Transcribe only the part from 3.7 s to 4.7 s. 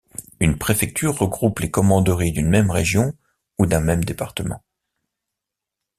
même département.